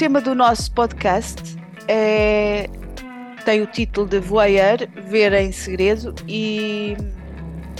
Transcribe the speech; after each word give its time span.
tema 0.00 0.18
do 0.18 0.34
nosso 0.34 0.72
podcast 0.72 1.58
é, 1.86 2.70
tem 3.44 3.60
o 3.60 3.66
título 3.66 4.08
de 4.08 4.18
Voyeur, 4.18 4.78
Ver 5.08 5.30
em 5.34 5.52
Segredo, 5.52 6.14
e, 6.26 6.96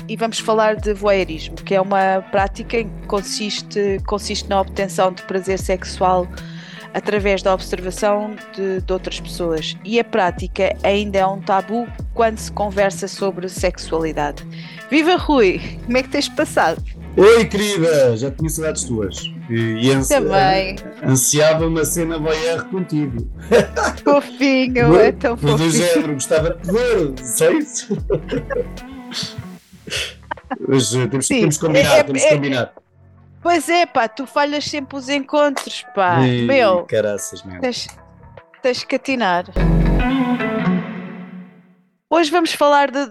e 0.06 0.16
vamos 0.16 0.38
falar 0.38 0.76
de 0.76 0.92
voyeurismo, 0.92 1.56
que 1.56 1.74
é 1.74 1.80
uma 1.80 2.22
prática 2.30 2.84
que 2.84 3.06
consiste, 3.06 3.98
consiste 4.06 4.46
na 4.50 4.60
obtenção 4.60 5.14
de 5.14 5.22
prazer 5.22 5.58
sexual 5.58 6.28
através 6.92 7.40
da 7.42 7.54
observação 7.54 8.36
de, 8.54 8.82
de, 8.82 8.92
outras 8.92 9.18
pessoas. 9.18 9.74
E 9.82 9.98
a 9.98 10.04
prática 10.04 10.76
ainda 10.82 11.20
é 11.20 11.26
um 11.26 11.40
tabu 11.40 11.88
quando 12.12 12.36
se 12.36 12.52
conversa 12.52 13.08
sobre 13.08 13.48
sexualidade. 13.48 14.46
Viva 14.90 15.16
Rui! 15.16 15.58
Como 15.86 15.96
é 15.96 16.02
que 16.02 16.10
tens 16.10 16.28
passado? 16.28 16.99
Oi, 17.20 17.44
querida! 17.44 18.16
Já 18.16 18.30
tinha 18.30 18.48
saudades 18.48 18.84
tuas. 18.84 19.30
E, 19.50 19.54
e 19.54 19.92
ansi 19.92 20.14
Também. 20.14 20.76
ansiava 21.02 21.66
uma 21.66 21.84
cena 21.84 22.18
BR 22.18 22.64
contigo. 22.70 23.30
Fofinho, 24.02 24.98
é 24.98 25.12
tão 25.12 25.36
fofinho. 25.36 25.58
do 25.58 25.70
género, 25.70 26.14
gostava 26.14 26.54
de 26.54 26.72
ver, 26.72 27.12
sei 27.22 27.58
isso. 27.58 27.94
Mas 30.66 30.94
eh, 30.94 31.06
temos, 31.08 31.28
temos 31.28 31.58
que 31.58 31.66
combinar, 31.66 31.98
é, 31.98 32.02
temos 32.04 32.22
que 32.22 32.28
é, 32.28 32.34
combinar. 32.34 32.74
Pois 33.42 33.68
é, 33.68 33.84
pá, 33.84 34.08
tu 34.08 34.26
falhas 34.26 34.64
sempre 34.64 34.96
os 34.96 35.10
encontros, 35.10 35.84
pá. 35.94 36.26
E, 36.26 36.46
meu, 36.46 36.84
caraças, 36.84 37.42
meu. 37.42 37.60
Tens, 37.60 37.86
tens 38.62 38.82
que 38.82 38.96
atinar. 38.96 39.44
Hoje 42.08 42.30
vamos 42.30 42.54
falar 42.54 42.90
de, 42.90 43.10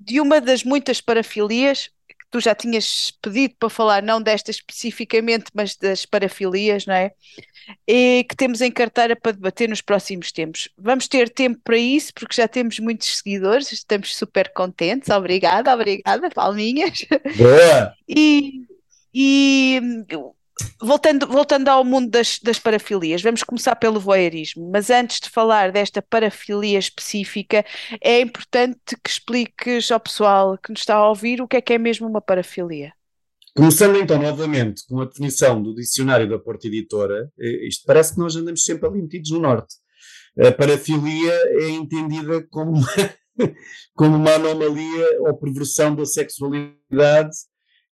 de 0.00 0.18
uma 0.18 0.40
das 0.40 0.64
muitas 0.64 1.02
parafilias 1.02 1.90
tu 2.34 2.40
já 2.40 2.52
tinhas 2.52 3.12
pedido 3.22 3.54
para 3.60 3.70
falar, 3.70 4.02
não 4.02 4.20
desta 4.20 4.50
especificamente, 4.50 5.44
mas 5.54 5.76
das 5.76 6.04
parafilias, 6.04 6.84
não 6.84 6.92
é? 6.94 7.12
E 7.86 8.26
que 8.28 8.34
temos 8.34 8.60
em 8.60 8.72
carteira 8.72 9.14
para 9.14 9.30
debater 9.30 9.68
nos 9.68 9.80
próximos 9.80 10.32
tempos. 10.32 10.68
Vamos 10.76 11.06
ter 11.06 11.28
tempo 11.30 11.60
para 11.62 11.78
isso, 11.78 12.12
porque 12.12 12.34
já 12.34 12.48
temos 12.48 12.80
muitos 12.80 13.18
seguidores, 13.18 13.70
estamos 13.70 14.16
super 14.16 14.52
contentes. 14.52 15.10
Obrigada, 15.10 15.72
obrigada, 15.72 16.28
palminhas. 16.28 17.06
Boa! 17.38 17.94
E, 18.08 18.66
e 19.14 19.80
voltando, 20.80 21.26
voltando 21.26 21.68
ao 21.68 21.84
mundo 21.84 22.10
das, 22.10 22.38
das 22.38 22.58
parafilias, 22.58 23.22
vamos 23.22 23.42
começar 23.42 23.76
pelo 23.76 24.00
voyeurismo, 24.00 24.70
mas 24.70 24.90
antes 24.90 25.20
de 25.20 25.28
falar 25.28 25.72
desta 25.72 26.00
parafilia 26.00 26.78
específica, 26.78 27.64
é 28.00 28.20
importante 28.20 28.96
que 29.02 29.10
expliques 29.10 29.90
ao 29.90 30.00
pessoal 30.00 30.58
que 30.58 30.70
nos 30.70 30.80
está 30.80 30.96
a 30.96 31.08
ouvir 31.08 31.40
o 31.40 31.48
que 31.48 31.56
é 31.56 31.60
que 31.60 31.72
é 31.72 31.78
mesmo 31.78 32.06
uma 32.06 32.20
parafilia. 32.20 32.92
Começando 33.56 33.96
então 33.96 34.20
novamente 34.20 34.84
com 34.88 35.00
a 35.00 35.04
definição 35.04 35.62
do 35.62 35.74
dicionário 35.74 36.28
da 36.28 36.38
Porta 36.38 36.66
Editora, 36.66 37.30
eh, 37.38 37.68
isto 37.68 37.84
parece 37.86 38.14
que 38.14 38.18
nós 38.18 38.34
andamos 38.34 38.64
sempre 38.64 38.88
ali 38.88 39.00
metidos 39.00 39.30
no 39.30 39.40
norte. 39.40 39.76
A 40.36 40.50
parafilia 40.50 41.32
é 41.60 41.68
entendida 41.70 42.44
como 42.50 42.72
uma, 42.72 42.86
como 43.94 44.16
uma 44.16 44.32
anomalia 44.32 45.20
ou 45.20 45.36
perversão 45.36 45.94
da 45.94 46.04
sexualidade 46.04 47.36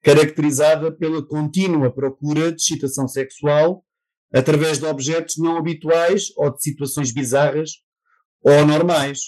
caracterizada 0.06 0.92
pela 0.92 1.20
contínua 1.20 1.92
procura 1.92 2.52
de 2.52 2.62
excitação 2.62 3.08
sexual 3.08 3.84
através 4.32 4.78
de 4.78 4.84
objetos 4.84 5.36
não 5.36 5.56
habituais 5.56 6.28
ou 6.36 6.54
de 6.54 6.62
situações 6.62 7.10
bizarras 7.10 7.70
ou 8.40 8.52
anormais. 8.52 9.18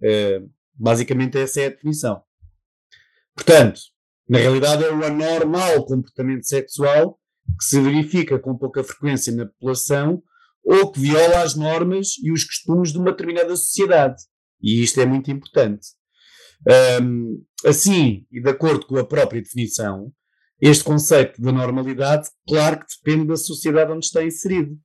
Uh, 0.00 0.48
basicamente, 0.72 1.36
essa 1.36 1.62
é 1.62 1.66
a 1.66 1.70
definição. 1.70 2.22
Portanto, 3.34 3.80
na 4.28 4.38
realidade, 4.38 4.84
é 4.84 4.92
o 4.92 5.04
anormal 5.04 5.84
comportamento 5.84 6.46
sexual 6.46 7.18
que 7.58 7.64
se 7.64 7.80
verifica 7.80 8.38
com 8.38 8.56
pouca 8.56 8.84
frequência 8.84 9.34
na 9.34 9.44
população 9.44 10.22
ou 10.62 10.92
que 10.92 11.00
viola 11.00 11.42
as 11.42 11.56
normas 11.56 12.10
e 12.22 12.30
os 12.30 12.44
costumes 12.44 12.92
de 12.92 12.98
uma 12.98 13.10
determinada 13.10 13.56
sociedade. 13.56 14.22
E 14.62 14.84
isto 14.84 15.00
é 15.00 15.06
muito 15.06 15.32
importante. 15.32 15.88
Um, 17.02 17.44
assim, 17.64 18.24
e 18.30 18.40
de 18.40 18.50
acordo 18.50 18.86
com 18.86 18.96
a 18.98 19.04
própria 19.04 19.42
definição, 19.42 20.12
este 20.60 20.84
conceito 20.84 21.40
de 21.40 21.52
normalidade, 21.52 22.28
claro 22.48 22.80
que 22.80 22.86
depende 22.96 23.28
da 23.28 23.36
sociedade 23.36 23.92
onde 23.92 24.06
está 24.06 24.24
inserido. 24.24 24.76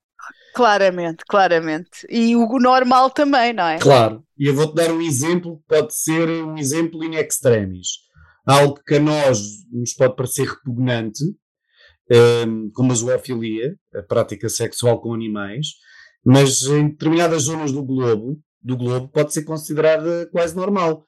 Claramente, 0.54 1.24
claramente. 1.28 2.06
E 2.10 2.36
o 2.36 2.60
normal 2.60 3.10
também, 3.10 3.54
não 3.54 3.66
é? 3.66 3.80
Claro. 3.80 4.24
E 4.38 4.48
eu 4.48 4.54
vou-te 4.54 4.76
dar 4.76 4.92
um 4.92 5.02
exemplo 5.02 5.58
que 5.58 5.64
pode 5.68 5.96
ser 5.96 6.30
um 6.30 6.58
exemplo 6.58 7.04
in 7.04 7.16
extremis. 7.16 7.88
Algo 8.46 8.80
que 8.86 8.96
a 8.96 9.00
nós 9.00 9.40
nos 9.72 9.94
pode 9.94 10.16
parecer 10.16 10.48
repugnante, 10.48 11.24
um, 12.46 12.70
como 12.72 12.92
a 12.92 12.96
zoofilia, 12.96 13.76
a 13.96 14.04
prática 14.04 14.48
sexual 14.48 15.02
com 15.02 15.14
animais, 15.14 15.68
mas 16.24 16.64
em 16.64 16.90
determinadas 16.90 17.44
zonas 17.44 17.72
do 17.72 17.84
globo, 17.84 18.40
do 18.62 18.78
globo 18.78 19.08
pode 19.10 19.34
ser 19.34 19.44
considerada 19.44 20.28
quase 20.32 20.56
normal. 20.56 21.06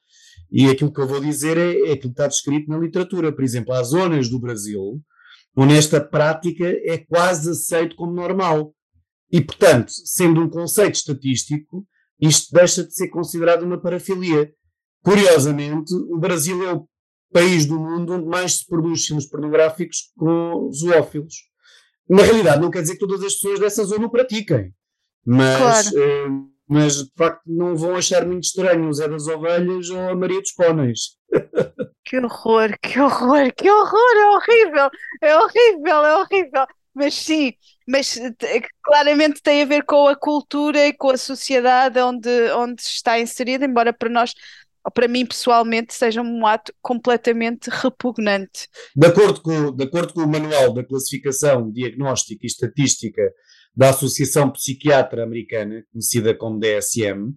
E 0.50 0.70
aquilo 0.70 0.92
que 0.92 1.00
eu 1.00 1.08
vou 1.08 1.20
dizer 1.20 1.56
é, 1.58 1.88
é 1.88 1.92
aquilo 1.92 2.12
que 2.12 2.20
está 2.20 2.26
descrito 2.26 2.70
na 2.70 2.78
literatura. 2.78 3.32
Por 3.32 3.44
exemplo, 3.44 3.72
há 3.72 3.82
zonas 3.82 4.28
do 4.28 4.38
Brasil 4.38 5.02
onde 5.56 5.74
esta 5.74 6.00
prática 6.00 6.66
é 6.66 6.98
quase 6.98 7.50
aceito 7.50 7.96
como 7.96 8.12
normal. 8.12 8.74
E, 9.32 9.40
portanto, 9.40 9.90
sendo 9.90 10.42
um 10.42 10.50
conceito 10.50 10.96
estatístico, 10.96 11.86
isto 12.20 12.54
deixa 12.54 12.84
de 12.84 12.94
ser 12.94 13.08
considerado 13.08 13.62
uma 13.62 13.80
parafilia. 13.80 14.52
Curiosamente, 15.02 15.94
o 15.94 16.18
Brasil 16.18 16.62
é 16.62 16.74
o 16.74 16.86
país 17.32 17.64
do 17.64 17.80
mundo 17.80 18.12
onde 18.12 18.26
mais 18.26 18.58
se 18.58 18.66
produz 18.66 19.06
filmes 19.06 19.26
pornográficos 19.26 20.12
com 20.16 20.70
zoófilos. 20.72 21.34
Na 22.08 22.22
realidade, 22.22 22.60
não 22.60 22.70
quer 22.70 22.82
dizer 22.82 22.94
que 22.94 23.00
todas 23.06 23.22
as 23.22 23.34
pessoas 23.34 23.58
dessa 23.58 23.84
zona 23.84 24.06
o 24.06 24.10
pratiquem, 24.10 24.72
mas 25.24 25.90
claro. 25.90 25.98
eh, 25.98 26.28
mas 26.68 27.04
de 27.04 27.10
facto 27.16 27.42
não 27.46 27.76
vão 27.76 27.96
achar 27.96 28.26
muito 28.26 28.44
estranho 28.44 28.88
o 28.88 28.92
Zé 28.92 29.08
das 29.08 29.26
Ovelhas 29.28 29.88
ou 29.90 30.08
a 30.08 30.14
Maria 30.14 30.40
dos 30.40 30.52
Póneis. 30.52 31.16
Que 32.04 32.18
horror, 32.18 32.76
que 32.80 33.00
horror, 33.00 33.52
que 33.52 33.68
horror, 33.68 34.16
é 34.16 34.26
horrível, 34.30 34.90
é 35.20 35.36
horrível, 35.36 36.04
é 36.04 36.16
horrível. 36.16 36.66
Mas 36.94 37.14
sim, 37.14 37.52
mas 37.86 38.18
claramente 38.82 39.42
tem 39.42 39.62
a 39.62 39.66
ver 39.66 39.84
com 39.84 40.08
a 40.08 40.16
cultura 40.16 40.86
e 40.86 40.92
com 40.92 41.10
a 41.10 41.18
sociedade 41.18 42.00
onde, 42.00 42.30
onde 42.52 42.80
está 42.80 43.20
inserida, 43.20 43.66
embora 43.66 43.92
para 43.92 44.08
nós, 44.08 44.32
para 44.94 45.06
mim 45.06 45.26
pessoalmente, 45.26 45.92
seja 45.92 46.22
um 46.22 46.46
ato 46.46 46.72
completamente 46.80 47.68
repugnante. 47.68 48.68
De 48.94 49.06
acordo 49.06 49.42
com, 49.42 49.72
de 49.72 49.84
acordo 49.84 50.14
com 50.14 50.20
o 50.20 50.28
Manual 50.28 50.72
da 50.72 50.84
Classificação 50.84 51.70
Diagnóstica 51.70 52.40
e 52.44 52.46
Estatística 52.46 53.30
da 53.76 53.90
Associação 53.90 54.50
Psiquiatra 54.50 55.22
Americana, 55.22 55.84
conhecida 55.92 56.34
como 56.34 56.58
DSM, 56.58 57.34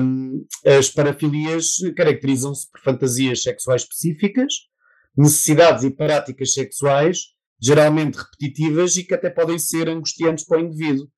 um, 0.00 0.46
as 0.64 0.90
parafilias 0.90 1.76
caracterizam-se 1.96 2.70
por 2.70 2.80
fantasias 2.80 3.42
sexuais 3.42 3.82
específicas, 3.82 4.52
necessidades 5.16 5.84
e 5.84 5.90
práticas 5.90 6.52
sexuais, 6.52 7.18
geralmente 7.60 8.16
repetitivas 8.16 8.96
e 8.96 9.04
que 9.04 9.14
até 9.14 9.30
podem 9.30 9.58
ser 9.58 9.88
angustiantes 9.88 10.44
para 10.44 10.58
o 10.58 10.64
indivíduo. 10.64 11.08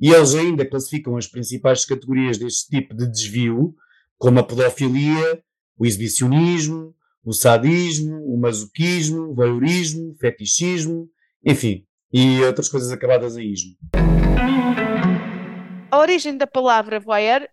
E 0.00 0.12
eles 0.12 0.34
ainda 0.34 0.64
classificam 0.64 1.16
as 1.16 1.26
principais 1.26 1.84
categorias 1.84 2.38
deste 2.38 2.68
tipo 2.68 2.94
de 2.94 3.10
desvio, 3.10 3.74
como 4.16 4.38
a 4.38 4.44
pedofilia, 4.44 5.42
o 5.76 5.84
exibicionismo, 5.84 6.94
o 7.24 7.32
sadismo, 7.32 8.16
o 8.24 8.38
masoquismo, 8.38 9.30
o 9.30 9.34
voyeurismo, 9.34 10.12
o 10.12 10.14
fetichismo, 10.14 11.10
enfim, 11.44 11.84
e 12.12 12.42
outras 12.42 12.68
coisas 12.68 12.90
acabadas 12.90 13.36
em 13.36 13.52
ismo. 13.52 13.76
A 15.90 15.98
origem 15.98 16.36
da 16.36 16.46
palavra 16.46 17.00
voyeur 17.00 17.48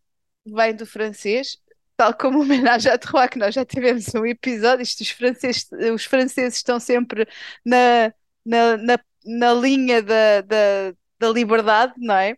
vem 0.46 0.76
do 0.76 0.86
francês, 0.86 1.58
tal 1.98 2.14
como 2.14 2.42
homenagem 2.42 2.92
à 2.92 2.98
Trois, 2.98 3.30
que 3.30 3.40
nós 3.40 3.56
já 3.56 3.66
tivemos 3.66 4.14
um 4.14 4.26
episódio, 4.26 4.84
isto, 4.84 5.02
os, 5.02 5.10
franceses, 5.10 5.70
os 5.94 6.06
franceses 6.06 6.58
estão 6.58 6.80
sempre 6.80 7.28
na, 7.64 8.14
na, 8.46 8.78
na, 8.78 9.00
na 9.26 9.54
linha 9.54 10.02
da, 10.02 10.42
da, 10.42 10.94
da 11.20 11.30
liberdade, 11.30 11.94
não 11.98 12.16
é? 12.16 12.38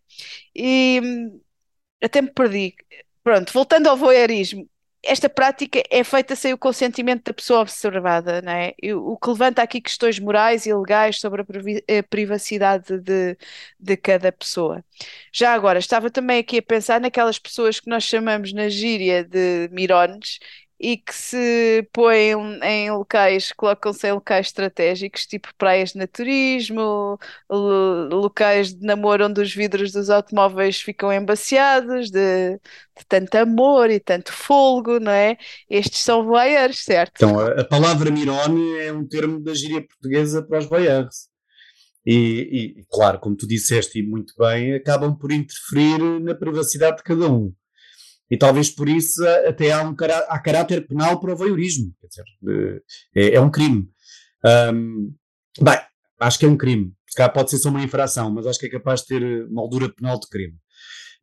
E 0.55 1.01
hum, 1.03 1.41
até 2.01 2.21
me 2.21 2.31
perdi. 2.31 2.75
Pronto, 3.23 3.51
voltando 3.51 3.87
ao 3.87 3.97
voyeurismo, 3.97 4.69
esta 5.07 5.29
prática 5.29 5.81
é 5.89 6.03
feita 6.03 6.35
sem 6.35 6.53
o 6.53 6.57
consentimento 6.57 7.23
da 7.25 7.33
pessoa 7.33 7.61
observada, 7.61 8.41
não 8.41 8.51
é? 8.51 8.73
O 8.95 9.17
que 9.17 9.29
levanta 9.29 9.61
aqui 9.61 9.81
questões 9.81 10.19
morais 10.19 10.65
e 10.65 10.73
legais 10.73 11.19
sobre 11.19 11.41
a 11.41 12.03
privacidade 12.03 12.99
de, 12.99 13.37
de 13.79 13.97
cada 13.97 14.31
pessoa. 14.31 14.83
Já 15.31 15.53
agora, 15.53 15.79
estava 15.79 16.09
também 16.09 16.39
aqui 16.39 16.57
a 16.59 16.61
pensar 16.63 16.99
naquelas 17.01 17.39
pessoas 17.39 17.79
que 17.79 17.89
nós 17.89 18.03
chamamos 18.03 18.53
na 18.53 18.69
gíria 18.69 19.23
de 19.23 19.69
mirones 19.71 20.39
e 20.79 20.95
que 20.97 21.13
se 21.13 21.87
põem 21.91 22.33
em 22.61 22.91
locais, 22.91 23.51
colocam-se 23.51 24.07
em 24.07 24.11
locais 24.11 24.47
estratégicos, 24.47 25.25
tipo 25.25 25.49
praias 25.57 25.93
de 25.93 25.97
naturismo, 25.97 27.17
locais 27.49 28.73
de 28.73 28.85
namoro 28.85 29.25
onde 29.25 29.41
os 29.41 29.53
vidros 29.53 29.91
dos 29.91 30.09
automóveis 30.09 30.79
ficam 30.79 31.11
embaciados 31.11 32.11
de, 32.11 32.53
de 32.53 33.05
tanto 33.07 33.35
amor 33.35 33.89
e 33.89 33.99
tanto 33.99 34.31
folgo, 34.31 34.99
não 34.99 35.11
é? 35.11 35.37
Estes 35.69 36.01
são 36.01 36.23
voyeurs, 36.23 36.83
certo? 36.83 37.13
Então, 37.15 37.39
a, 37.39 37.63
palavra 37.63 38.11
mirone 38.11 38.77
é 38.79 38.93
um 38.93 39.05
termo 39.05 39.39
da 39.39 39.55
gíria 39.55 39.81
portuguesa 39.81 40.43
para 40.43 40.59
os 40.59 40.65
voyeurs. 40.65 41.27
e, 42.05 42.75
e, 42.79 42.85
claro, 42.91 43.19
como 43.19 43.35
tu 43.35 43.47
disseste 43.47 43.99
e 43.99 44.03
muito 44.03 44.33
bem, 44.37 44.75
acabam 44.75 45.17
por 45.17 45.31
interferir 45.31 45.99
na 46.21 46.35
privacidade 46.35 46.97
de 46.97 47.03
cada 47.03 47.27
um. 47.27 47.51
E 48.29 48.37
talvez 48.37 48.69
por 48.69 48.89
isso 48.89 49.25
até 49.47 49.71
há 49.71 49.81
um 49.81 49.95
há 50.27 50.39
caráter 50.39 50.85
penal 50.87 51.19
para 51.19 51.33
o 51.33 51.37
voyeurismo. 51.37 51.93
Quer 52.01 52.07
dizer, 52.07 52.83
é, 53.15 53.35
é 53.35 53.41
um 53.41 53.49
crime. 53.49 53.89
Um, 54.73 55.13
bem, 55.61 55.79
acho 56.19 56.39
que 56.39 56.45
é 56.45 56.49
um 56.49 56.57
crime. 56.57 56.93
Se 57.07 57.29
pode 57.29 57.49
ser 57.49 57.57
só 57.57 57.69
uma 57.69 57.83
infração, 57.83 58.29
mas 58.31 58.45
acho 58.45 58.59
que 58.59 58.67
é 58.67 58.69
capaz 58.69 59.01
de 59.01 59.07
ter 59.07 59.49
moldura 59.49 59.89
penal 59.89 60.19
de 60.19 60.27
crime. 60.27 60.55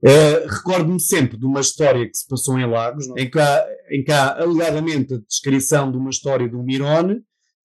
Uh, 0.03 0.49
Recordo-me 0.49 1.01
sempre 1.01 1.39
de 1.39 1.47
uma 1.47 1.61
história 1.61 2.07
que 2.07 2.17
se 2.17 2.27
passou 2.27 2.59
em 2.59 2.67
Lagos, 2.67 3.07
em 3.17 3.31
que, 3.31 3.39
há, 3.39 3.67
em 3.91 4.03
que 4.03 4.13
há 4.13 4.41
alegadamente 4.41 5.15
a 5.15 5.19
descrição 5.19 5.91
de 5.91 5.97
uma 5.97 6.11
história 6.11 6.49
de 6.49 6.57
um 6.57 6.63
Mirone 6.63 7.23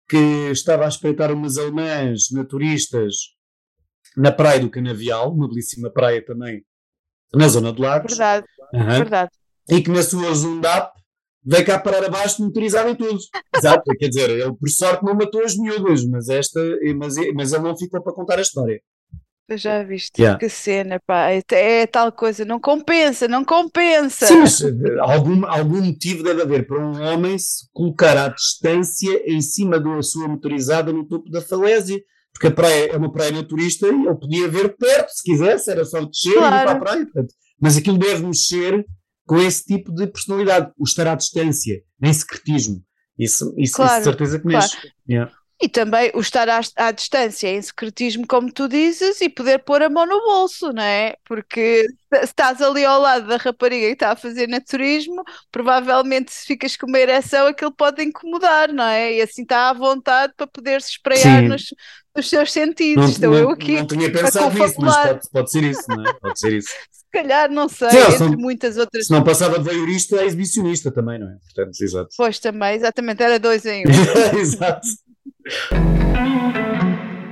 que 0.07 0.49
estava 0.51 0.85
a 0.85 0.87
espreitar 0.87 1.31
umas 1.31 1.57
alemãs 1.57 2.31
naturistas 2.31 3.15
na 4.15 4.31
praia 4.31 4.59
do 4.59 4.69
Canavial, 4.69 5.33
uma 5.33 5.47
belíssima 5.47 5.89
praia 5.89 6.23
também 6.23 6.63
na 7.35 7.47
zona 7.47 7.73
de 7.73 7.81
Lagos. 7.81 8.11
Verdade, 8.11 8.45
uhum. 8.73 8.85
verdade. 8.85 9.31
E 9.69 9.81
que 9.81 9.89
na 9.89 10.03
sua 10.03 10.33
Zundap 10.33 10.91
veio 11.43 11.65
cá 11.65 11.79
parar 11.79 12.03
abaixo 12.03 12.43
motorizado 12.43 12.89
e 12.89 12.95
tudo. 12.95 13.19
Exato, 13.55 13.83
quer 13.97 14.07
dizer, 14.07 14.29
ele 14.29 14.53
por 14.53 14.69
sorte 14.69 15.05
não 15.05 15.13
matou 15.13 15.43
as 15.43 15.55
miúdas, 15.55 16.05
mas, 16.05 16.29
esta, 16.29 16.59
mas, 16.97 17.15
mas 17.33 17.53
ele 17.53 17.63
não 17.63 17.77
ficou 17.77 18.01
para 18.01 18.13
contar 18.13 18.39
a 18.39 18.41
história. 18.41 18.81
Eu 19.47 19.59
já 19.59 19.83
viste 19.83 20.19
yeah. 20.19 20.39
que 20.39 20.49
cena, 20.49 20.99
pá, 21.05 21.29
é, 21.29 21.43
é, 21.51 21.85
tal 21.85 22.11
coisa, 22.11 22.43
não 22.43 22.59
compensa, 22.59 23.27
não 23.27 23.45
compensa. 23.45 24.25
Sim, 24.25 24.39
mas 24.39 24.59
eh, 24.59 24.71
algum, 24.99 25.45
algum 25.45 25.81
motivo 25.83 26.23
deve 26.23 26.41
haver 26.41 26.65
para 26.65 26.83
um 26.83 26.99
homem 26.99 27.37
se 27.37 27.67
colocar 27.71 28.17
à 28.17 28.29
distância 28.29 29.21
em 29.31 29.39
cima 29.41 29.79
de 29.79 29.87
uma 29.87 30.01
sua 30.01 30.27
motorizada 30.27 30.91
no 30.91 31.07
topo 31.07 31.29
da 31.29 31.41
falésia, 31.41 32.01
porque 32.35 32.47
a 32.47 32.51
praia 32.51 32.91
é 32.91 32.97
uma 32.97 33.09
praia 33.09 33.31
naturista 33.31 33.87
e 33.87 33.91
ele 33.91 34.15
podia 34.15 34.47
ver 34.49 34.75
perto, 34.75 35.09
se 35.09 35.23
quisesse, 35.23 35.71
era 35.71 35.85
só 35.85 36.03
descer 36.03 36.33
claro. 36.33 36.53
e 36.53 36.59
ir 36.59 36.63
para 36.63 36.71
a 36.71 36.79
praia. 36.79 37.05
Portanto, 37.05 37.33
mas 37.59 37.77
aquilo 37.77 37.97
deve 37.97 38.25
mexer 38.25 38.85
com 39.25 39.37
esse 39.37 39.63
tipo 39.63 39.93
de 39.95 40.05
personalidade, 40.05 40.69
o 40.77 40.83
estar 40.83 41.07
à 41.07 41.15
distância, 41.15 41.81
em 42.03 42.13
secretismo. 42.13 42.83
Isso, 43.17 43.53
isso, 43.57 43.75
claro, 43.77 43.93
isso 43.93 44.03
certeza 44.03 44.37
que 44.37 44.47
mexe. 44.47 44.75
Claro. 44.75 44.89
Yeah. 45.09 45.31
E 45.61 45.69
também 45.69 46.11
o 46.13 46.19
estar 46.19 46.49
à, 46.49 46.59
à, 46.75 46.91
distância, 46.91 47.47
em 47.47 47.61
secretismo, 47.61 48.27
como 48.27 48.51
tu 48.51 48.67
dizes, 48.67 49.21
e 49.21 49.29
poder 49.29 49.59
pôr 49.59 49.81
a 49.81 49.89
mão 49.89 50.05
no 50.05 50.19
bolso, 50.19 50.73
não 50.73 50.83
é? 50.83 51.15
Porque 51.23 51.87
se 52.13 52.25
estás 52.25 52.61
ali 52.61 52.83
ao 52.83 52.99
lado 52.99 53.25
da 53.27 53.37
rapariga 53.37 53.87
que 53.87 53.93
está 53.93 54.11
a 54.11 54.15
fazer 54.17 54.47
naturismo, 54.47 55.23
provavelmente 55.53 56.33
se 56.33 56.45
ficas 56.45 56.75
com 56.75 56.87
uma 56.87 56.99
ereção, 56.99 57.47
aquilo 57.47 57.71
pode 57.71 58.03
incomodar, 58.03 58.73
não 58.73 58.83
é? 58.83 59.13
E 59.13 59.21
assim 59.21 59.43
está 59.43 59.69
à 59.69 59.73
vontade 59.73 60.33
para 60.35 60.45
poder 60.45 60.81
se 60.81 60.91
espreiar 60.91 61.43
nos, 61.43 61.73
nos, 62.13 62.29
seus 62.29 62.51
sentidos. 62.51 63.05
Não, 63.05 63.11
Estou 63.11 63.31
não, 63.31 63.37
eu 63.37 63.49
aqui. 63.49 63.77
Não 63.77 63.87
tinha 63.87 64.11
pensado 64.11 64.53
nisso, 64.53 64.75
mas 64.81 64.95
pode, 64.95 65.29
pode, 65.31 65.51
ser 65.51 65.63
isso, 65.63 65.83
não 65.87 66.05
é? 66.05 66.13
Pode 66.15 66.37
ser 66.37 66.53
isso. 66.53 66.67
se 66.91 67.05
calhar, 67.13 67.49
não 67.49 67.69
sei, 67.69 67.91
Sim, 67.91 67.97
entre 67.97 68.17
são, 68.17 68.31
muitas 68.33 68.75
outras. 68.75 69.07
Se 69.07 69.11
não 69.13 69.23
passava 69.23 69.57
de 69.57 69.63
veiourista 69.63 70.19
a 70.19 70.25
exibicionista 70.25 70.91
também, 70.91 71.17
não 71.17 71.27
é? 71.27 71.37
Portanto, 71.45 71.81
exato. 71.81 72.09
Pois 72.17 72.39
também, 72.39 72.75
exatamente, 72.75 73.23
era 73.23 73.39
dois 73.39 73.65
em 73.65 73.85
um. 73.87 73.89
exato. 74.37 74.85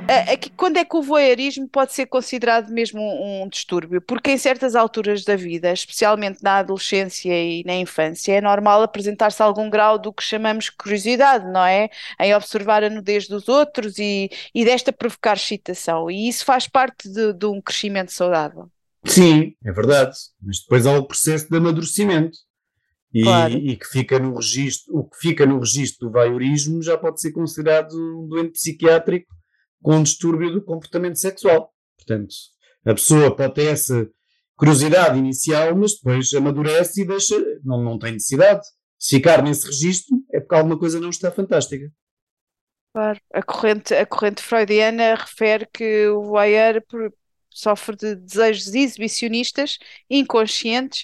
É, 0.07 0.33
é 0.33 0.37
que 0.37 0.49
quando 0.49 0.77
é 0.77 0.85
que 0.85 0.95
o 0.95 1.01
voyeurismo 1.01 1.67
pode 1.67 1.93
ser 1.93 2.05
considerado 2.07 2.69
mesmo 2.69 3.01
um, 3.01 3.43
um, 3.43 3.49
distúrbio? 3.49 4.01
Porque 4.01 4.31
em 4.31 4.37
certas 4.37 4.75
alturas 4.75 5.23
da 5.23 5.35
vida, 5.35 5.71
especialmente 5.71 6.43
na 6.43 6.57
adolescência 6.57 7.33
e 7.33 7.63
na 7.65 7.75
infância, 7.75 8.33
é 8.33 8.41
normal 8.41 8.81
apresentar-se 8.81 9.41
algum 9.41 9.69
grau 9.69 9.97
do 9.97 10.11
que 10.11 10.21
chamamos 10.21 10.69
curiosidade, 10.69 11.45
não 11.45 11.65
é? 11.65 11.89
Em 12.19 12.35
observar 12.35 12.83
a 12.83 12.89
nudez 12.89 13.27
dos 13.27 13.47
outros 13.47 13.97
e, 13.97 14.29
e 14.53 14.65
desta 14.65 14.91
provocar 14.91 15.35
excitação. 15.35 16.11
E 16.11 16.27
isso 16.27 16.43
faz 16.43 16.67
parte 16.67 17.09
de, 17.09 17.33
de 17.33 17.45
um 17.45 17.61
crescimento 17.61 18.11
saudável. 18.11 18.69
Sim, 19.05 19.55
é 19.65 19.71
verdade. 19.71 20.15
Mas 20.41 20.59
depois 20.59 20.85
há 20.85 20.97
o 20.97 21.07
processo 21.07 21.49
de 21.49 21.57
amadurecimento. 21.57 22.37
E, 23.13 23.23
claro. 23.23 23.53
e, 23.53 23.75
que 23.77 23.85
fica 23.85 24.17
no 24.17 24.35
registro, 24.35 24.97
o 24.97 25.03
que 25.07 25.17
fica 25.17 25.45
no 25.45 25.59
registro 25.59 26.07
do 26.07 26.13
voyeurismo 26.13 26.81
já 26.81 26.97
pode 26.97 27.21
ser 27.21 27.31
considerado 27.31 27.93
um 27.93 28.27
doente 28.27 28.53
psiquiátrico 28.53 29.31
com 29.81 29.97
um 29.97 30.03
distúrbio 30.03 30.51
do 30.51 30.63
comportamento 30.63 31.19
sexual. 31.19 31.71
Portanto, 31.95 32.33
a 32.85 32.93
pessoa 32.93 33.35
pode 33.35 33.53
ter 33.53 33.67
essa 33.67 34.09
curiosidade 34.55 35.19
inicial, 35.19 35.75
mas 35.75 35.93
depois 35.93 36.33
amadurece 36.33 37.01
e 37.01 37.05
deixa, 37.05 37.35
não, 37.63 37.83
não 37.83 37.99
tem 37.99 38.13
necessidade. 38.13 38.65
Se 38.97 39.17
ficar 39.17 39.43
nesse 39.43 39.67
registro, 39.67 40.15
é 40.31 40.39
porque 40.39 40.55
alguma 40.55 40.79
coisa 40.79 40.99
não 40.99 41.09
está 41.09 41.29
fantástica. 41.29 41.91
Claro, 42.93 43.19
a 43.33 43.43
corrente, 43.43 43.93
a 43.93 44.05
corrente 44.05 44.41
freudiana 44.41 45.15
refere 45.15 45.67
que 45.71 46.07
o 46.07 46.23
voyeur 46.23 46.81
sofre 47.49 47.95
de 47.95 48.15
desejos 48.15 48.73
exibicionistas 48.73 49.77
inconscientes, 50.09 51.03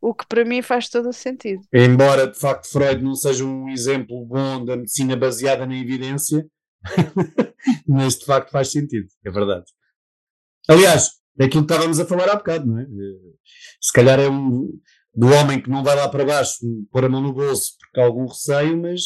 o 0.00 0.14
que 0.14 0.26
para 0.26 0.44
mim 0.44 0.62
faz 0.62 0.88
todo 0.88 1.08
o 1.08 1.12
sentido. 1.12 1.62
Embora 1.72 2.26
de 2.26 2.38
facto 2.38 2.70
Freud 2.70 3.02
não 3.02 3.14
seja 3.14 3.44
um 3.44 3.68
exemplo 3.68 4.24
bom 4.24 4.64
da 4.64 4.76
medicina 4.76 5.16
baseada 5.16 5.66
na 5.66 5.76
evidência, 5.76 6.46
mas 7.86 8.18
de 8.18 8.24
facto 8.24 8.50
faz 8.50 8.70
sentido, 8.72 9.08
é 9.24 9.30
verdade. 9.30 9.66
Aliás, 10.68 11.10
daquilo 11.36 11.66
que 11.66 11.72
estávamos 11.72 12.00
a 12.00 12.06
falar 12.06 12.28
há 12.28 12.36
bocado, 12.36 12.66
não 12.66 12.78
é? 12.78 12.86
Se 13.80 13.92
calhar 13.92 14.18
é 14.18 14.28
um 14.28 14.70
do 15.14 15.26
homem 15.28 15.60
que 15.60 15.68
não 15.68 15.82
vai 15.82 15.96
lá 15.96 16.08
para 16.08 16.24
baixo 16.24 16.58
pôr 16.90 17.04
a 17.04 17.08
mão 17.08 17.20
no 17.20 17.32
bolso 17.32 17.72
porque 17.78 18.00
há 18.00 18.04
algum 18.04 18.26
receio, 18.26 18.80
mas 18.80 19.00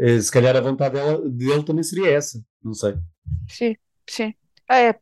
eh, 0.00 0.20
se 0.20 0.30
calhar 0.30 0.56
a 0.56 0.60
vontade 0.60 0.94
dela, 0.94 1.28
dele 1.28 1.62
também 1.62 1.82
seria 1.82 2.10
essa, 2.10 2.42
não 2.62 2.72
sei. 2.72 2.94
Sim, 3.48 3.76
sim. 4.08 4.34
Ah, 4.68 4.78
é, 4.78 4.98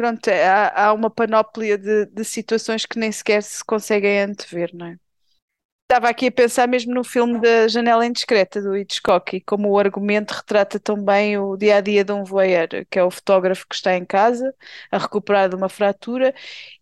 pronto, 0.00 0.28
é, 0.28 0.48
há, 0.48 0.86
há 0.86 0.92
uma 0.94 1.10
panóplia 1.10 1.76
de, 1.76 2.06
de 2.06 2.24
situações 2.24 2.86
que 2.86 2.98
nem 2.98 3.12
sequer 3.12 3.42
se 3.42 3.62
conseguem 3.62 4.22
antever, 4.22 4.70
não 4.72 4.86
é? 4.86 4.96
Estava 5.82 6.08
aqui 6.08 6.28
a 6.28 6.32
pensar 6.32 6.66
mesmo 6.66 6.94
no 6.94 7.04
filme 7.04 7.38
da 7.38 7.68
Janela 7.68 8.06
Indiscreta 8.06 8.62
do 8.62 8.74
Hitchcock 8.74 9.36
e 9.36 9.40
como 9.42 9.68
o 9.68 9.78
argumento 9.78 10.30
retrata 10.30 10.80
tão 10.80 11.04
bem 11.04 11.36
o 11.36 11.54
dia 11.54 11.76
a 11.76 11.80
dia 11.82 12.02
de 12.02 12.12
um 12.12 12.24
voyeur, 12.24 12.68
que 12.88 12.98
é 12.98 13.04
o 13.04 13.10
fotógrafo 13.10 13.66
que 13.68 13.74
está 13.74 13.94
em 13.94 14.06
casa 14.06 14.54
a 14.90 14.96
recuperar 14.96 15.50
de 15.50 15.56
uma 15.56 15.68
fratura 15.68 16.32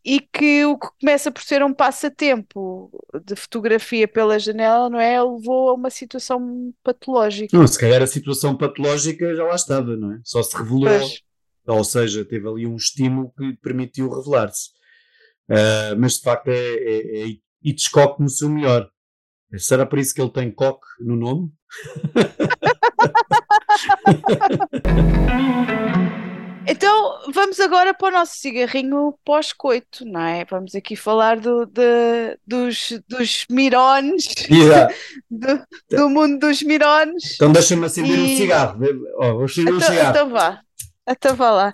e 0.04 0.20
que 0.20 0.64
o 0.66 0.78
que 0.78 0.88
começa 1.00 1.32
por 1.32 1.42
ser 1.42 1.64
um 1.64 1.74
passatempo 1.74 2.90
de 3.24 3.34
fotografia 3.34 4.06
pela 4.06 4.38
janela, 4.38 4.88
não 4.88 5.00
é? 5.00 5.20
Levou 5.20 5.70
a 5.70 5.74
uma 5.74 5.90
situação 5.90 6.72
patológica. 6.84 7.56
Não, 7.56 7.66
se 7.66 7.80
calhar 7.80 8.00
a 8.00 8.06
situação 8.06 8.56
patológica 8.56 9.34
já 9.34 9.42
lá 9.42 9.56
estava, 9.56 9.96
não 9.96 10.12
é? 10.12 10.20
Só 10.22 10.40
se 10.40 10.56
revelou. 10.56 10.84
Pois. 10.84 11.27
Ou 11.68 11.84
seja, 11.84 12.24
teve 12.24 12.48
ali 12.48 12.66
um 12.66 12.76
estímulo 12.76 13.32
que 13.36 13.52
permitiu 13.62 14.08
revelar-se. 14.08 14.70
Uh, 15.48 15.96
mas 15.98 16.14
de 16.14 16.22
facto 16.22 16.48
é, 16.48 16.54
é, 16.56 17.30
é 17.30 17.36
Hitchcock 17.62 18.20
no 18.20 18.28
seu 18.28 18.48
melhor. 18.48 18.88
Será 19.56 19.86
por 19.86 19.98
isso 19.98 20.14
que 20.14 20.20
ele 20.20 20.30
tem 20.30 20.50
coque 20.50 20.86
no 21.00 21.16
nome? 21.16 21.50
então 26.66 27.18
vamos 27.32 27.58
agora 27.60 27.94
para 27.94 28.08
o 28.08 28.10
nosso 28.10 28.36
cigarrinho 28.36 29.14
pós-coito, 29.24 30.04
não 30.04 30.20
é? 30.20 30.44
Vamos 30.44 30.74
aqui 30.74 30.94
falar 30.96 31.40
do, 31.40 31.64
de, 31.64 32.38
dos, 32.46 32.92
dos 33.08 33.46
mirones, 33.50 34.26
yeah. 34.50 34.92
do, 35.30 35.62
do, 35.90 36.10
mundo 36.10 36.40
dos 36.40 36.62
mirones. 36.62 37.36
Então 37.36 37.50
deixa-me 37.50 37.86
acender 37.86 38.18
e... 38.18 38.22
um 38.22 38.36
cigarro. 38.36 38.78
Oh, 39.16 39.32
vou 39.32 39.44
acender 39.44 39.74
então, 39.74 39.88
um 39.88 39.90
cigarro. 39.92 40.10
Então 40.10 40.28
vá, 40.30 40.62
então 41.08 41.34
vá 41.34 41.50
lá. 41.50 41.72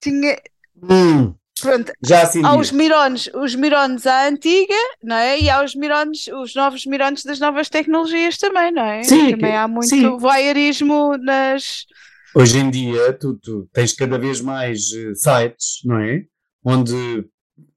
Tinha. 0.00 0.36
Hum. 0.82 1.34
Pronto, 1.60 1.90
já 2.04 2.22
assim 2.22 2.44
há 2.44 2.54
os 2.54 2.70
mirones, 2.70 3.30
os 3.34 3.54
mirones 3.54 4.06
à 4.06 4.28
antiga, 4.28 4.74
não 5.02 5.16
é? 5.16 5.40
E 5.40 5.48
há 5.48 5.64
os 5.64 5.74
mirones, 5.74 6.26
os 6.28 6.54
novos 6.54 6.84
mirones 6.84 7.24
das 7.24 7.40
novas 7.40 7.70
tecnologias 7.70 8.36
também, 8.36 8.70
não 8.70 8.84
é? 8.84 9.02
Sim, 9.02 9.30
também 9.30 9.56
há 9.56 9.66
muito 9.66 9.88
sim. 9.88 10.18
voyeurismo 10.18 11.16
nas. 11.16 11.86
Hoje 12.34 12.58
em 12.58 12.70
dia, 12.70 13.10
tu, 13.14 13.38
tu, 13.42 13.66
tens 13.72 13.94
cada 13.94 14.18
vez 14.18 14.42
mais 14.42 14.90
uh, 14.92 15.14
sites, 15.14 15.80
não 15.82 15.98
é? 15.98 16.24
Onde 16.62 17.26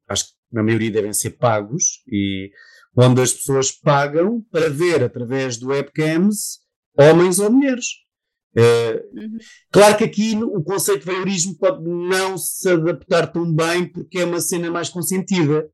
acho 0.10 0.26
que 0.26 0.32
na 0.52 0.62
maioria 0.62 0.92
devem 0.92 1.14
ser 1.14 1.32
pagos 1.32 2.04
e 2.12 2.52
onde 2.98 3.22
as 3.22 3.32
pessoas 3.32 3.72
pagam 3.72 4.44
para 4.52 4.70
ver 4.70 5.02
através 5.04 5.56
do 5.56 5.68
webcams 5.68 6.60
homens 6.98 7.40
ou 7.40 7.50
mulheres. 7.50 7.86
Uhum. 8.56 9.38
Claro 9.72 9.98
que 9.98 10.04
aqui 10.04 10.36
o 10.36 10.64
conceito 10.64 11.02
de 11.02 11.06
voyeurismo 11.06 11.58
pode 11.58 11.84
não 11.84 12.38
se 12.38 12.70
adaptar 12.70 13.28
tão 13.32 13.54
bem 13.54 13.88
porque 13.88 14.20
é 14.20 14.26
uma 14.26 14.42
cena 14.42 14.72
mais 14.72 14.90
consentida, 14.90 15.70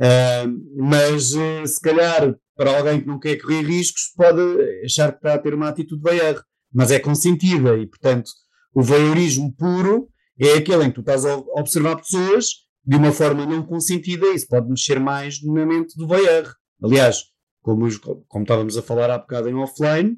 uh, 0.00 0.82
mas 0.82 1.32
uh, 1.32 1.66
se 1.66 1.80
calhar 1.80 2.34
para 2.56 2.76
alguém 2.76 3.00
que 3.00 3.06
não 3.06 3.20
quer 3.20 3.36
correr 3.36 3.62
riscos 3.62 4.12
pode 4.16 4.40
achar 4.84 5.12
que 5.12 5.18
está 5.18 5.34
a 5.34 5.38
ter 5.38 5.54
uma 5.54 5.68
atitude 5.68 6.02
voyeur, 6.02 6.42
mas 6.72 6.90
é 6.90 6.98
consentida 6.98 7.76
e 7.78 7.86
portanto 7.86 8.30
o 8.74 8.82
voyeurismo 8.82 9.54
puro 9.54 10.08
é 10.40 10.54
aquele 10.54 10.84
em 10.84 10.88
que 10.88 10.96
tu 10.96 11.00
estás 11.00 11.24
a 11.24 11.36
observar 11.36 11.96
pessoas 11.96 12.46
de 12.84 12.96
uma 12.96 13.12
forma 13.12 13.46
não 13.46 13.62
consentida 13.62 14.26
e 14.26 14.34
isso 14.34 14.46
pode 14.48 14.68
mexer 14.68 14.98
mais 14.98 15.42
na 15.42 15.66
mente 15.66 15.96
do 15.96 16.06
voyeur. 16.06 16.52
Aliás, 16.82 17.18
como, 17.62 17.86
como 18.26 18.44
estávamos 18.44 18.76
a 18.76 18.82
falar 18.82 19.10
há 19.10 19.18
bocado 19.18 19.48
em 19.48 19.54
offline, 19.54 20.16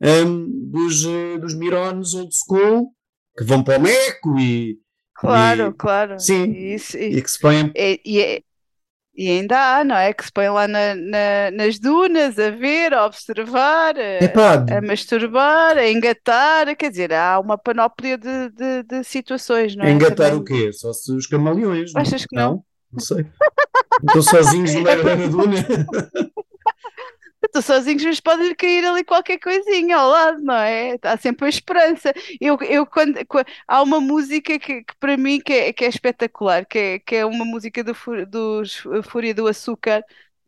um, 0.00 0.70
dos, 0.70 1.04
uh, 1.04 1.38
dos 1.40 1.54
Mirones 1.54 2.14
old 2.14 2.34
school, 2.34 2.92
que 3.36 3.44
vão 3.44 3.62
para 3.62 3.78
o 3.78 3.82
Meco 3.82 4.38
e. 4.38 4.78
Claro, 5.14 5.68
e, 5.68 5.72
claro. 5.74 6.18
Sim. 6.18 6.52
Isso, 6.52 6.96
e, 6.96 7.20
que 7.20 7.30
se 7.30 7.38
põem. 7.40 7.72
E, 7.74 8.00
e, 8.04 8.44
e, 9.16 9.30
ainda 9.30 9.58
há, 9.58 9.84
não 9.84 9.96
é? 9.96 10.12
Que 10.12 10.24
se 10.24 10.32
põem 10.32 10.48
lá 10.48 10.68
na, 10.68 10.94
na, 10.94 11.50
nas 11.52 11.78
dunas 11.78 12.38
a 12.38 12.50
ver, 12.50 12.94
a 12.94 13.04
observar, 13.04 13.96
a, 13.98 14.76
a, 14.76 14.80
masturbar, 14.80 15.76
a 15.76 15.90
engatar. 15.90 16.76
Quer 16.76 16.90
dizer, 16.90 17.12
há 17.12 17.40
uma 17.40 17.58
panóplia 17.58 18.16
de, 18.16 18.50
de, 18.50 18.82
de 18.84 19.04
situações, 19.04 19.74
não 19.74 19.84
é? 19.84 19.90
Engatar 19.90 20.30
Também. 20.30 20.40
o 20.40 20.44
quê? 20.44 20.72
Só 20.72 20.92
se 20.92 21.10
os 21.12 21.26
camaleões. 21.26 21.94
Achas 21.96 22.24
que 22.24 22.36
não? 22.36 22.52
Não, 22.52 22.64
não 22.92 23.00
sei. 23.00 23.26
Estou 24.06 24.22
sozinhos 24.22 24.72
no 24.74 24.82
meio 24.82 25.04
da 25.04 25.14
duna. 25.16 25.66
Estou 27.48 27.62
sozinhos, 27.62 28.04
mas 28.04 28.20
pode 28.20 28.54
cair 28.54 28.84
ali 28.84 29.02
qualquer 29.02 29.38
coisinha 29.38 29.96
ao 29.96 30.10
lado, 30.10 30.42
não 30.42 30.54
é? 30.54 30.96
Há 31.02 31.16
sempre 31.16 31.46
a 31.46 31.48
esperança. 31.48 32.12
Eu, 32.38 32.58
eu 32.60 32.84
quando, 32.84 33.24
quando 33.26 33.46
há 33.66 33.82
uma 33.82 34.00
música 34.00 34.58
que, 34.58 34.82
que 34.82 34.94
para 35.00 35.16
mim 35.16 35.40
que 35.40 35.52
é, 35.52 35.72
que 35.72 35.84
é 35.84 35.88
espetacular, 35.88 36.66
que 36.66 36.78
é, 36.78 36.98
que 36.98 37.16
é 37.16 37.24
uma 37.24 37.44
música 37.46 37.82
do, 37.82 37.94
dos 38.26 38.82
Fúria 39.04 39.34
do 39.34 39.46
Açúcar 39.46 40.04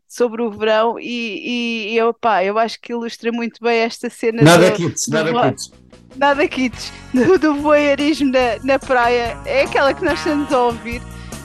sobre 0.07 0.41
o 0.43 0.51
verão 0.51 0.99
e, 0.99 1.93
e, 1.93 1.97
eu, 1.97 2.13
pá, 2.13 2.43
eu 2.43 2.59
acho 2.59 2.79
que 2.79 2.91
ilustra 2.91 3.31
muito 3.31 3.63
bem 3.63 3.79
esta 3.79 4.09
cena. 4.09 4.43
Nada 4.43 4.69
do, 4.69 4.77
kits, 4.77 5.07
do, 5.07 5.13
nada 5.13 5.51
kits. 5.51 5.71
Nada 6.17 6.47
kits, 6.47 6.93
do, 7.13 7.39
do 7.39 7.55
voyeurismo 7.55 8.31
na, 8.31 8.63
na 8.63 8.77
praia. 8.77 9.41
É 9.45 9.63
aquela 9.63 9.93
que 9.93 10.05
nós 10.05 10.19
estamos 10.19 10.53
a 10.53 10.59
ouvir 10.65 11.01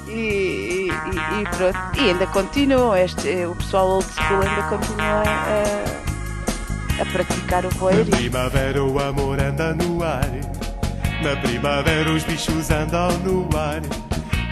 e, 0.09 0.89
e, 0.89 1.41
e, 1.41 1.45
pronto. 1.57 2.01
E 2.01 2.11
ainda 2.11 2.27
continua, 2.27 3.01
este, 3.01 3.45
o 3.47 3.55
pessoal 3.57 3.89
old 3.89 4.07
school 4.07 4.41
ainda 4.43 4.63
continua 4.69 5.23
a, 5.27 7.03
a 7.03 7.07
praticar 7.07 7.65
o 7.65 7.71
voyeurismo. 7.71 8.11
Na 8.13 8.17
primavera 8.19 8.85
o 8.85 8.99
amor 8.99 9.41
anda 9.41 9.75
no 9.75 10.03
ar, 10.03 10.29
na 11.23 11.37
primavera 11.41 12.11
os 12.11 12.23
bichos 12.25 12.71
andam 12.71 13.11
no 13.19 13.49
ar, 13.57 13.83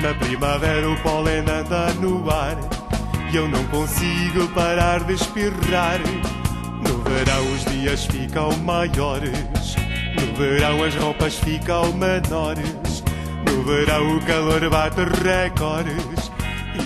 na 0.01 0.15
primavera 0.15 0.89
o 0.89 0.97
pólen 1.03 1.41
anda 1.41 1.93
no 2.01 2.31
ar, 2.31 2.57
e 3.33 3.37
eu 3.37 3.49
não 3.49 3.65
consigo 3.67 4.49
parar 4.55 5.05
de 5.05 5.15
espirrar. 5.15 6.01
No 6.87 6.99
verão 7.03 7.53
os 7.53 7.65
dias 7.65 8.05
ficam 8.07 8.55
maiores, 8.59 9.77
no 10.21 10.37
verão 10.37 10.83
as 10.83 10.95
roupas 10.95 11.37
ficam 11.37 11.93
menores. 11.93 13.04
No 13.55 13.63
verão 13.63 14.17
o 14.17 14.21
calor 14.23 14.69
bate 14.69 15.01
recordes 15.23 16.31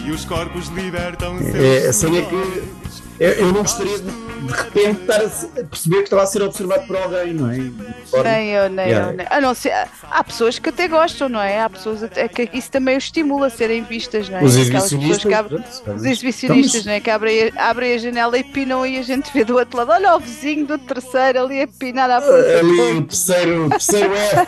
e 0.04 0.10
os 0.10 0.26
corpos 0.26 0.68
libertam-se. 0.68 1.56
É, 1.56 1.88
a 1.88 1.92
cena 1.94 2.18
é 2.18 2.22
que 2.22 2.34
eu, 2.34 3.30
eu, 3.30 3.46
não 3.46 3.62
gostaria 3.62 3.98
de, 3.98 4.10
de 4.40 4.52
repente 4.52 5.00
estar 5.00 5.60
a 5.60 5.64
perceber 5.64 5.96
que 5.96 6.02
estava 6.04 6.22
a 6.22 6.26
ser 6.26 6.42
observado 6.42 6.86
por 6.86 6.96
alguém, 6.96 7.34
não 7.34 7.50
é? 7.50 7.56
Nem 7.56 8.50
eu, 8.50 8.68
nem 8.70 8.88
yeah. 8.88 9.10
eu. 9.10 9.16
Nem. 9.16 9.26
A 9.28 9.40
não 9.40 9.54
ser, 9.54 9.72
há 10.10 10.24
pessoas 10.24 10.58
que 10.58 10.68
até 10.68 10.88
gostam, 10.88 11.28
não 11.28 11.40
é? 11.40 11.60
Há 11.60 11.68
pessoas 11.68 12.02
até, 12.02 12.28
que 12.28 12.48
isso 12.52 12.70
também 12.70 12.96
os 12.96 13.04
estimula 13.04 13.48
a 13.48 13.50
serem 13.50 13.82
vistas, 13.82 14.28
não 14.28 14.38
é? 14.38 14.44
Os 14.44 14.56
exibicionistas, 14.56 15.24
que 15.24 15.34
abrem, 15.34 15.64
os 15.96 16.04
exibicionistas 16.04 16.84
não 16.86 16.92
é? 16.92 17.00
que 17.00 17.10
abrem, 17.10 17.52
abrem 17.56 17.94
a 17.94 17.98
janela 17.98 18.38
e 18.38 18.44
pinam 18.44 18.86
e 18.86 18.98
a 18.98 19.02
gente 19.02 19.32
vê 19.32 19.44
do 19.44 19.56
outro 19.56 19.76
lado. 19.78 19.90
Olha 19.90 20.16
o 20.16 20.20
vizinho 20.20 20.66
do 20.66 20.78
terceiro 20.78 21.42
ali 21.42 21.62
a 21.62 21.68
pinar 21.68 22.10
à 22.10 22.20
porta. 22.20 22.58
Ali 22.58 22.98
o 22.98 23.02
terceiro, 23.04 23.66
o 23.66 23.70
terceiro 23.70 24.14
F. 24.14 24.46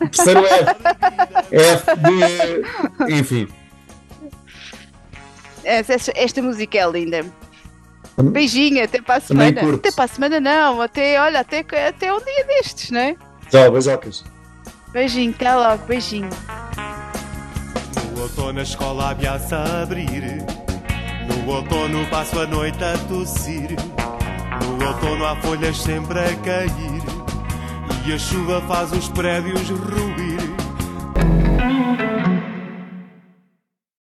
O 0.00 0.08
terceiro 0.08 0.46
F. 0.46 0.76
F 1.50 1.84
de. 1.96 3.14
Enfim. 3.14 3.48
Esta, 5.64 6.12
esta 6.14 6.42
música 6.42 6.78
é 6.78 6.90
linda. 6.90 7.24
Beijinho, 8.22 8.82
até 8.84 9.00
para 9.00 9.16
a 9.16 9.20
semana. 9.20 9.74
Até 9.74 9.92
para 9.92 10.04
a 10.04 10.08
semana 10.08 10.40
não, 10.40 10.80
até, 10.80 11.20
olha, 11.20 11.40
até, 11.40 11.60
até 11.60 12.12
um 12.12 12.18
dia 12.18 12.44
destes, 12.46 12.90
não 12.90 13.00
é? 13.00 13.16
Tchau, 13.50 13.72
beijocas. 13.72 14.24
Beijinho, 14.92 15.30
até 15.30 15.54
logo, 15.54 15.84
beijinho. 15.86 16.30
No 18.14 18.22
outono 18.22 18.58
a 18.58 18.62
escola 18.62 19.10
ameaça 19.10 19.56
a 19.56 19.82
abrir. 19.82 20.44
No 21.44 21.52
outono 21.52 22.06
passo 22.06 22.40
a 22.40 22.46
noite 22.46 22.82
a 22.82 22.98
tossir. 23.08 23.76
No 24.78 24.86
outono 24.86 25.24
há 25.24 25.36
folhas 25.36 25.78
sempre 25.78 26.18
a 26.18 26.36
cair. 26.36 27.00
E 28.06 28.12
a 28.12 28.18
chuva 28.18 28.60
faz 28.62 28.92
os 28.92 29.08
prédios 29.08 29.68
ruir. 29.68 30.09